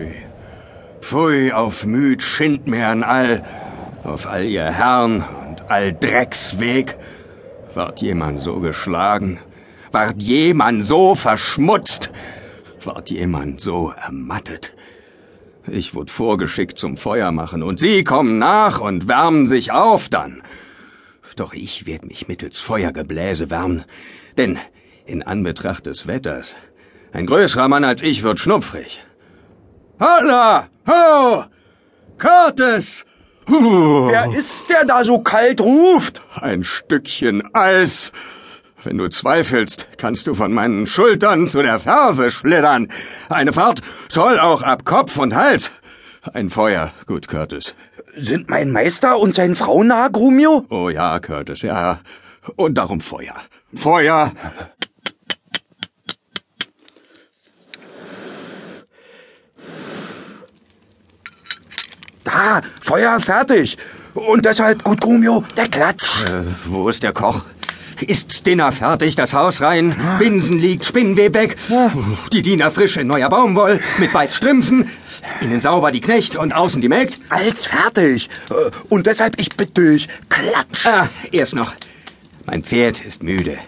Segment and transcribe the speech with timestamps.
[0.00, 0.12] Pfui.
[1.00, 3.42] Pfui auf Müd Schindmeeren all,
[4.04, 6.96] auf all ihr Herrn und all Drecksweg.
[7.74, 9.38] Ward jemand so geschlagen,
[9.92, 12.12] ward jemand so verschmutzt,
[12.84, 14.74] ward jemand so ermattet.
[15.66, 20.42] Ich wurde vorgeschickt zum Feuer machen, und sie kommen nach und wärmen sich auf dann.
[21.36, 23.84] Doch ich werd mich mittels Feuergebläse wärmen,
[24.36, 24.58] denn
[25.06, 26.56] in Anbetracht des Wetters,
[27.12, 29.04] ein größerer Mann als ich wird schnupfrig.
[30.00, 30.68] Holla!
[30.88, 31.44] Ho!
[32.16, 33.04] Curtis!
[33.46, 34.08] Huh.
[34.08, 36.22] Wer ist der da so kalt ruft?
[36.40, 38.10] Ein Stückchen Eis.
[38.82, 42.88] Wenn du zweifelst, kannst du von meinen Schultern zu der Ferse schlittern.
[43.28, 45.70] Eine Fahrt soll auch ab Kopf und Hals.
[46.32, 47.74] Ein Feuer, gut, Curtis.
[48.14, 50.64] Sind mein Meister und sein Frau nah, Grumio?
[50.70, 52.00] Oh ja, Curtis, ja.
[52.56, 53.34] Und darum Feuer.
[53.74, 54.32] Feuer!
[62.80, 63.76] Feuer fertig.
[64.14, 66.24] Und deshalb, gut, Grumio, der Klatsch.
[66.24, 67.44] Äh, wo ist der Koch?
[68.06, 69.94] Ist's Dinner fertig, das Haus rein?
[70.18, 71.56] Binsen liegt, Spinnweb weg.
[72.32, 74.88] Die Diener frisch in neuer Baumwoll, mit weiß Strümpfen.
[75.42, 77.20] Innen sauber die Knecht und außen die Mägd.
[77.28, 78.30] Alles fertig.
[78.50, 80.86] Äh, Und deshalb, ich bitte dich, Klatsch.
[80.86, 81.74] Ah, erst noch.
[82.46, 83.58] Mein Pferd ist müde.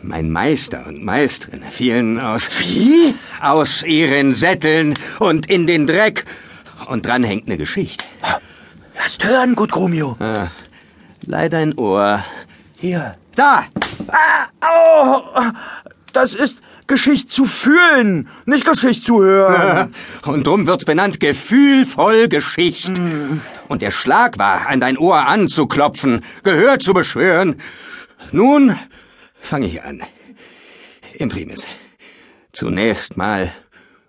[0.00, 2.44] Mein Meister und Meisterin fielen aus...
[2.60, 3.14] Wie?
[3.40, 6.24] Aus ihren Sätteln und in den Dreck.
[6.86, 8.04] Und dran hängt eine Geschichte.
[8.96, 10.16] Lasst hören, gut, Grumio.
[10.20, 10.48] Ah,
[11.26, 12.24] leider ein Ohr.
[12.78, 13.16] Hier.
[13.34, 13.64] Da!
[14.08, 15.42] Ah, oh,
[16.12, 19.92] das ist Geschichte zu fühlen, nicht Geschichte zu hören.
[20.24, 22.92] Und drum wird's benannt gefühlvoll Geschicht.
[23.68, 27.60] Und der Schlag war, an dein Ohr anzuklopfen, Gehör zu beschwören.
[28.32, 28.78] Nun
[29.40, 30.02] fange ich an.
[31.14, 31.66] Imprimis.
[32.52, 33.52] Zunächst mal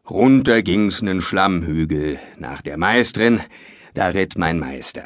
[0.09, 3.41] runter ging's nen Schlammhügel nach der Meisterin,
[3.93, 5.03] da ritt mein Meister.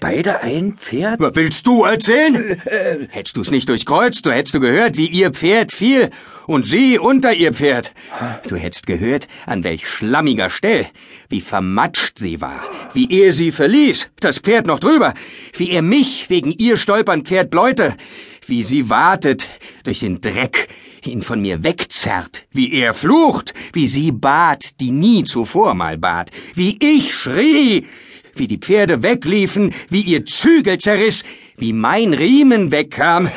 [0.00, 1.20] Beide ein Pferd?
[1.20, 2.60] Was willst du erzählen?
[3.10, 6.10] Hättest du's nicht durchkreuzt, so hättest du gehört, wie ihr Pferd fiel
[6.46, 7.92] und sie unter ihr Pferd.
[8.48, 10.86] Du hättest gehört, an welch schlammiger Stell,
[11.28, 12.62] wie vermatscht sie war,
[12.94, 15.14] wie er sie verließ, das Pferd noch drüber,
[15.56, 17.96] wie er mich wegen ihr stolpern Pferd bläute,
[18.46, 19.48] wie sie wartet
[19.84, 20.68] durch den Dreck,
[21.06, 26.30] ihn von mir wegzerrt, wie er flucht, wie sie bat, die nie zuvor mal bat,
[26.54, 27.86] wie ich schrie,
[28.34, 31.24] wie die Pferde wegliefen, wie ihr Zügel zerriss,
[31.56, 33.30] wie mein Riemen wegkam.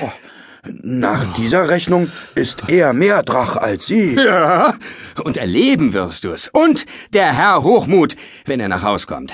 [0.63, 4.15] Nach dieser Rechnung ist er mehr Drach als Sie.
[4.15, 4.75] Ja,
[5.23, 6.49] und erleben wirst du's.
[6.51, 8.15] Und der Herr Hochmut,
[8.45, 9.31] wenn er nach Haus kommt.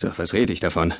[0.00, 0.92] Doch was red ich davon?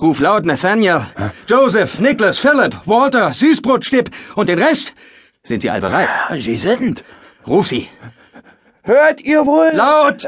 [0.00, 1.00] Ruf laut Nathaniel,
[1.48, 4.94] Joseph, Nicholas, Philip, Walter, Süßbrotstipp und den Rest.
[5.46, 6.08] Sind sie all bereit?
[6.32, 7.04] Sie sind.
[7.46, 7.88] Ruf sie.
[8.82, 9.70] Hört ihr wohl?
[9.74, 10.26] Laut!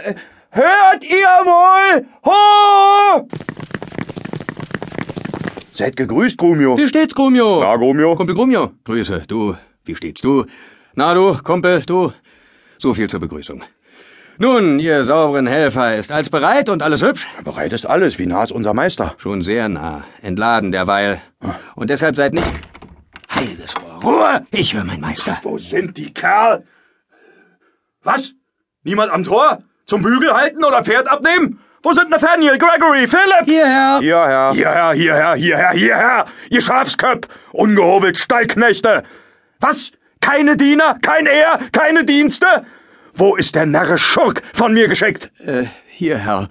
[0.51, 2.07] Hört ihr wohl?
[2.25, 3.29] Ho!
[5.73, 6.79] Seid gegrüßt, Grumio.
[6.79, 7.59] Wie steht's, Grumio?
[7.59, 8.15] Da, Grumio.
[8.15, 8.73] Kumpel Grumio.
[8.85, 9.25] Grüße.
[9.27, 10.45] Du, wie steht's du?
[10.95, 12.13] Na du, Kumpel, du.
[12.79, 13.65] So viel zur Begrüßung.
[14.39, 17.27] Nun, ihr sauberen Helfer, ist alles bereit und alles hübsch?
[17.43, 18.21] Bereit ist alles.
[18.21, 19.17] Wie nah ist unser Meister?
[19.19, 20.05] Schon sehr nah.
[20.23, 21.21] Entladen derweil.
[21.75, 22.53] Und deshalb seid nicht...
[23.35, 23.88] Heiliges Rohr.
[24.03, 24.47] Ruhe!
[24.51, 25.39] Ich höre mein Meister.
[25.43, 26.65] Wo sind die Kerl?
[28.03, 28.33] Was?
[28.85, 29.63] Niemand am Tor?
[29.87, 31.61] Zum Bügel halten oder Pferd abnehmen?
[31.83, 33.45] Wo sind Nathaniel, Gregory, Philip?
[33.45, 33.99] Hierher!
[34.01, 34.53] Hierher.
[34.53, 36.27] Hierher, hierher, hierher, hierher!
[36.51, 37.29] Ihr Schafsköpp!
[37.53, 39.05] Ungehobelt Stallknechte!
[39.61, 39.93] Was?
[40.21, 40.99] Keine Diener?
[41.01, 41.59] Kein Ehr?
[41.73, 42.47] Keine Dienste?
[43.15, 45.31] Wo ist der Närre Schurk von mir geschickt?
[45.45, 46.49] Äh, hier, Herr.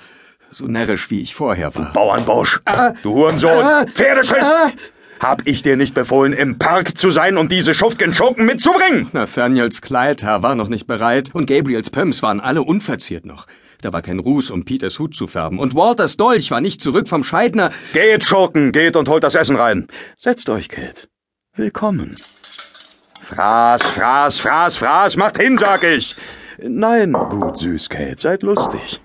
[0.50, 1.92] So närrisch, wie ich vorher war.
[1.92, 2.62] Bauernbursch!
[3.04, 3.66] du Hurensohn!
[3.66, 4.50] äh, Pferdeschiss!
[4.50, 4.72] äh.
[5.20, 9.10] Hab ich dir nicht befohlen, im Park zu sein und diese schuftigen Schurken mitzubringen?
[9.14, 13.48] Nathaniels Kleid, Herr, war noch nicht bereit und Gabriels Pumps waren alle unverziert noch.
[13.82, 15.60] Da war kein Ruß, um Peters Hut zu färben.
[15.60, 17.72] Und Walters Dolch war nicht zurück vom Scheidner.
[17.94, 19.88] Geht, Schurken, geht und holt das Essen rein.
[20.18, 21.08] Setzt euch, Kate.
[21.56, 22.16] Willkommen.
[23.28, 26.16] Fraß, fraß, fraß, fraß, macht hin, sag ich.
[26.60, 29.02] Nein, gut, süß, Kate, seid lustig.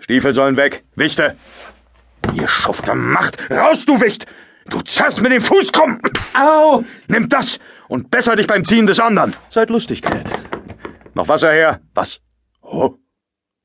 [0.00, 1.36] Stiefel sollen weg, Wichte.
[2.34, 4.26] Ihr Schufte Macht, raus, du Wicht!
[4.68, 5.98] Du zerrst mit dem Fuß, komm!
[6.34, 6.84] Au!
[7.08, 9.34] Nimm das und besser dich beim Ziehen des anderen.
[9.48, 10.30] Seid lustig, Kate.
[11.14, 11.80] Noch Wasser her.
[11.94, 12.20] Was?
[12.62, 12.94] Oh.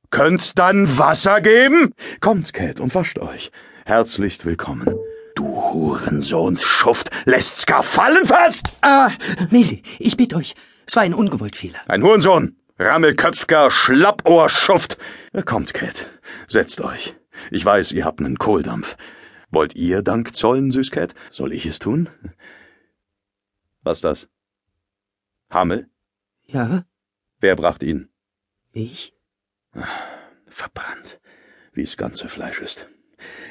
[0.10, 1.94] Könnt's dann Wasser geben?
[2.22, 3.52] Kommt, Kate, und wascht euch.
[3.86, 4.96] Herzlich willkommen.
[5.36, 8.70] Du Hurensohns-Schuft lässt's gar fallen fast!
[8.82, 9.12] Ah,
[9.52, 10.56] Milde, ich bitte euch.
[10.88, 11.80] Es war ein Ungewolltfehler.
[11.88, 12.56] Ein Hurensohn!
[12.80, 14.98] Rammelköpfger Schlappohrschuft!
[15.46, 16.06] Kommt, Kate,
[16.48, 17.16] setzt euch.
[17.52, 18.98] Ich weiß, ihr habt nen Kohldampf.
[19.50, 21.16] Wollt ihr Dank zollen, süß Kate?
[21.32, 22.10] Soll ich es tun?
[23.82, 24.28] Was das?
[25.50, 25.90] Hammel?
[26.46, 26.86] Ja,
[27.40, 28.10] Wer bracht ihn?
[28.74, 29.14] ich?
[30.48, 31.20] Verbrannt,
[31.74, 32.88] wie's ganze Fleisch ist.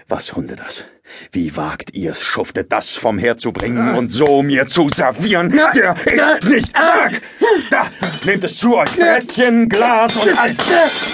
[0.09, 0.85] Was Hunde das?
[1.33, 5.51] Wie wagt ihr's, schuftet das vom Herd zu bringen und so mir zu servieren?
[5.51, 7.23] Der ist nicht weg!
[7.71, 7.91] Da,
[8.25, 10.57] nehmt es zu euch, Brettchen, Glas und alles.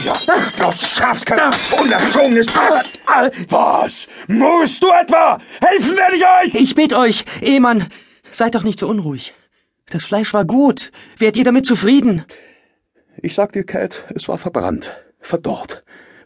[0.04, 0.14] Ja,
[0.66, 3.32] aus Schafsköpfen, unerzogenes Pack.
[3.48, 4.08] Was?
[4.28, 5.38] Musst du etwa?
[5.60, 6.62] Helfen werde ich euch!
[6.62, 7.88] Ich bitte euch, Ehemann,
[8.30, 9.34] seid doch nicht so unruhig.
[9.90, 10.90] Das Fleisch war gut.
[11.18, 12.24] Wärt ihr damit zufrieden?
[13.20, 14.90] Ich sag dir, Kate, es war verbrannt,
[15.20, 15.81] verdorrt.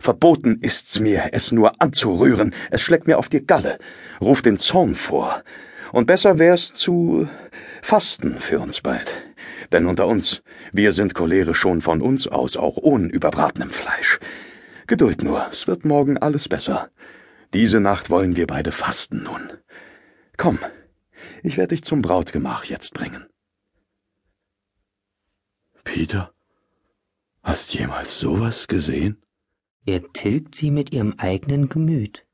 [0.06, 2.54] Verboten ist's mir, es nur anzurühren.
[2.70, 3.80] Es schlägt mir auf die Galle,
[4.20, 5.42] ruft den Zorn vor.
[5.90, 7.28] Und besser wär's zu
[7.82, 9.20] fasten für uns beid.
[9.72, 14.20] Denn unter uns, wir sind cholerisch schon von uns aus, auch ohne überbratenem Fleisch.
[14.86, 16.88] Geduld nur, es wird morgen alles besser.
[17.52, 19.54] Diese Nacht wollen wir beide fasten nun.
[20.36, 20.60] Komm,
[21.42, 23.26] ich werde dich zum Brautgemach jetzt bringen.
[25.82, 26.32] Peter,
[27.42, 29.20] hast jemals sowas gesehen?
[29.88, 32.26] Er tilgt sie mit ihrem eigenen Gemüt.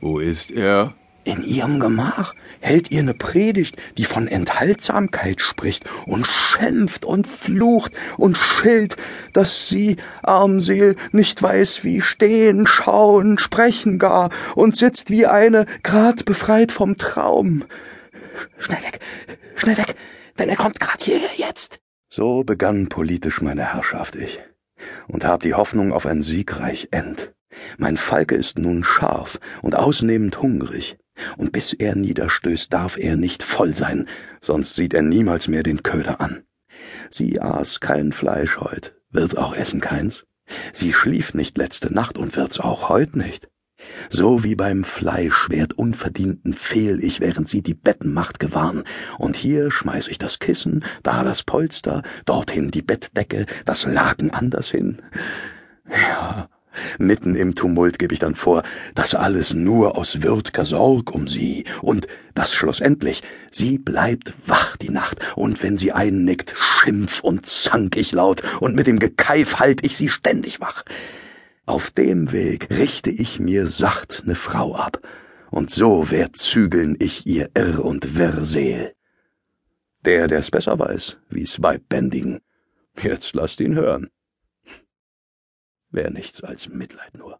[0.00, 0.94] Wo ist er?
[1.24, 7.92] In ihrem Gemach hält ihr ne Predigt, die von Enthaltsamkeit spricht und schimpft und flucht
[8.16, 8.96] und schilt,
[9.34, 16.24] dass sie, Armseel, nicht weiß, wie stehen, schauen, sprechen gar und sitzt wie eine, grad
[16.24, 17.64] befreit vom Traum.
[18.58, 19.00] Schnell weg,
[19.56, 19.94] schnell weg,
[20.38, 21.80] denn er kommt grad hierher jetzt.
[22.10, 24.40] So begann politisch meine Herrschaft ich
[25.08, 27.32] und hab die Hoffnung auf ein siegreich End.
[27.78, 30.98] Mein Falke ist nun scharf und ausnehmend hungrig,
[31.36, 34.06] und bis er niederstößt, darf er nicht voll sein,
[34.40, 36.44] sonst sieht er niemals mehr den Köder an.
[37.10, 40.26] Sie aß kein Fleisch heut, wird auch essen keins.
[40.72, 43.48] Sie schlief nicht letzte Nacht und wird's auch heut nicht.
[44.10, 48.84] So wie beim Fleischwert unverdienten fehl ich, während sie die Bettenmacht gewahren.
[49.18, 54.68] Und hier schmeiß ich das Kissen, da das Polster, dorthin die Bettdecke, das Laken anders
[54.68, 55.00] hin.
[55.90, 56.48] Ja,
[56.98, 58.62] mitten im Tumult gebe ich dann vor,
[58.94, 64.90] das alles nur aus würd'ger Sorg um sie, und das schlussendlich, sie bleibt wach die
[64.90, 69.84] Nacht, und wenn sie einnickt, schimpf und zank ich laut, und mit dem Gekeif halt
[69.84, 70.84] ich sie ständig wach.
[71.68, 75.06] Auf dem Weg richte ich mir sacht ne Frau ab,
[75.50, 78.94] und so werd zügeln ich ihr Irr und Wirrseel.
[80.06, 82.40] Der, der's besser weiß, wie's Weib bändigen,
[83.02, 84.08] jetzt lasst ihn hören.
[85.90, 87.38] Wär nichts als Mitleid nur.